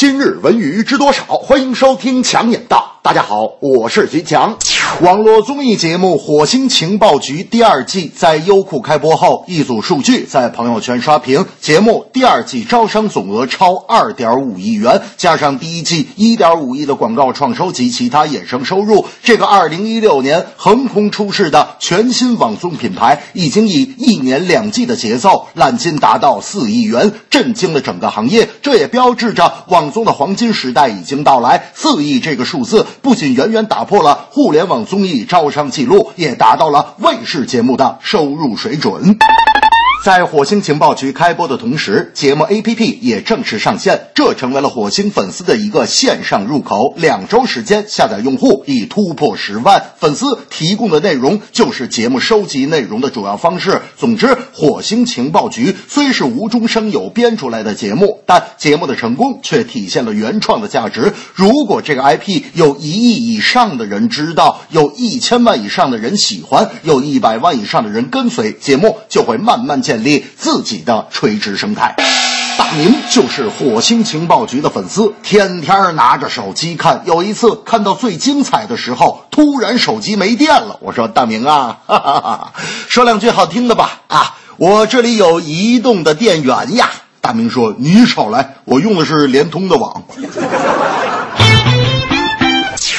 [0.00, 1.24] 今日文娱知多少？
[1.24, 3.00] 欢迎收听强眼道。
[3.02, 4.56] 大家好，我是徐强。
[4.96, 28.48] 网络综艺节目《火星情报局》第二季在优酷开播后，一组数据在朋友圈刷屏：节目第二季招商总额超二点五亿元，加上第一季一点五亿的广告创收及其他衍生收入，这个二零一六年横空出世的全新网综品牌，已经以一年两季的节奏揽金达到四亿元，震惊了整个行业。
[28.62, 31.70] 这也标志着网综的黄金时代已经到来。
[31.76, 39.16] 四亿这个数字不仅远远打破了互联网综艺招商记录，也达到了卫视节目的收入水准。
[40.08, 46.94] 在火星情报局开播的同时，节目 APP 也正式上线，这成为了火星粉丝的一个线上入口。
[46.96, 49.90] 两周时间，下载用户已突破十万。
[49.98, 53.82] 粉丝提供的内容就是节目收集内容的主要方式。
[53.98, 61.12] 总之，火星情报局虽是无中生有编出来的节目，但节目的成功却体现了原创的价值。
[61.34, 71.94] 如果这个 IP 有一亿以上的人知道，有一千万以上的人喜欢，有一百万以上的人跟随，节目就会慢慢建立自己的垂直生态。
[72.56, 77.02] 大明就是火星情报局的粉丝，天天拿着手机看。
[77.06, 80.76] 有一次看到最精彩的时候，突然手机没电了。
[80.80, 82.52] 我说：“大明啊，
[82.88, 84.00] 说两句好听的吧。
[84.08, 86.90] 啊，我这里有移动的电源呀。”
[87.22, 90.02] 大明说：“你少来，我用的是联通的网。”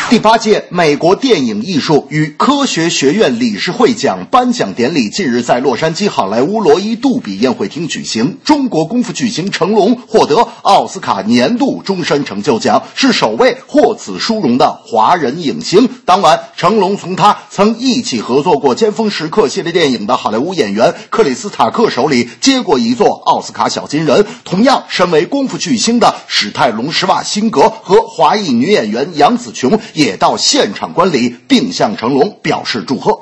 [0.09, 8.39] 第八届美国电影艺术与科学学院理事会奖颁奖典礼近日在洛杉矶好莱坞罗伊杜比宴会厅举行。
[8.43, 15.88] 中国功夫巨星成龙获得奥斯卡年度终身成就奖，是首位获此殊荣的华人影星。
[16.05, 24.25] 当晚，成龙从他曾一起合作过《尖峰时刻》系列电影的好莱坞演员克里斯塔克手里接过一座奥斯卡小金人。
[24.44, 29.79] 同样身为功夫巨星的史泰龙、施瓦辛格和华裔女演员杨紫琼。
[30.00, 33.19] 也到现场观礼，并向成龙表示祝贺。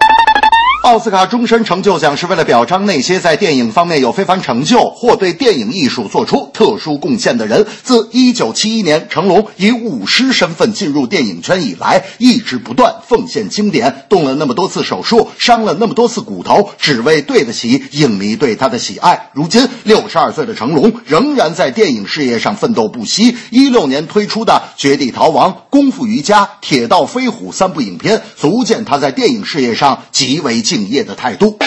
[0.88, 7.68] 奥斯卡终身成就奖是为了表彰那些在电影方面有非凡成就或对电影艺术做出特殊贡献的人。
[7.84, 19.32] 自1971年成龙以舞狮身份进入电影圈以来，一直不断奉献经典，动了那么多次手术，伤了那么多次骨头，只为对得起影迷对他的喜爱。
[19.34, 23.36] 如今62岁的成龙仍然在电影事业上奋斗不息。
[23.52, 30.77] 16年推出的《绝地逃亡》《功夫瑜伽》《铁道飞虎》三部影片，足见他在电影事业上极为敬。
[30.78, 31.58] 敬业的态度。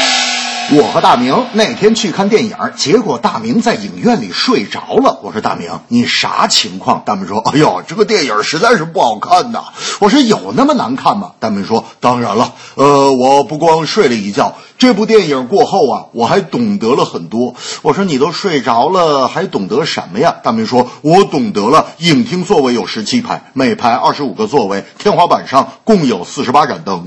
[0.72, 5.18] 我和大明那天去看电影，结果大明在影院里睡着了。
[5.24, 7.02] 我说大明，你啥情况？
[7.04, 9.64] 大明说：哎呦，这个电影实在是不好看呐。
[10.00, 11.32] 我说有那么难看吗？
[11.38, 14.56] 大明说：当然了，呃，我不光睡了一觉。
[14.78, 17.54] 这部电影过后啊，我还懂得了很多。
[17.82, 20.36] 我说你都睡着了，还懂得什么呀？
[20.42, 27.06] 大明说：“我懂得了，影厅座位有十七排，每排二十五个座位，天花板上共有四十八盏灯。”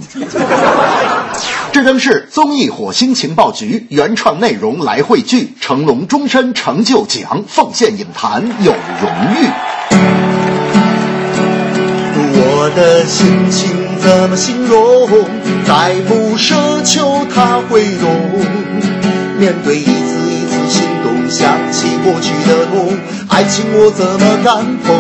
[1.74, 9.12] 这正是综艺《火星情报局》原创内容来汇聚，成龙终身成就奖奉献影坛有荣
[9.42, 9.73] 誉。
[12.76, 13.70] 的心情
[14.00, 15.08] 怎么形容？
[15.66, 18.10] 再不奢求它会懂。
[19.40, 19.92] 面对一次
[20.32, 22.98] 一次心动，想起过去的痛，
[23.30, 24.96] 爱情我怎么敢碰？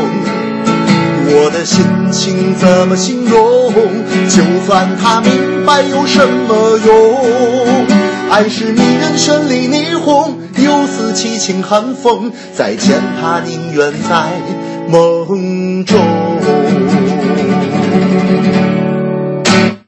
[1.25, 3.73] 我的心情怎么形容？
[4.29, 7.85] 就算他明白有什么用？
[8.29, 12.31] 爱是迷人绚丽霓虹，又似凄清寒风。
[12.53, 14.31] 再见他，宁愿在
[14.89, 16.32] 梦中。